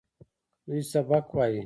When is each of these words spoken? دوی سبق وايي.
دوی 0.65 0.81
سبق 0.93 1.25
وايي. 1.35 1.59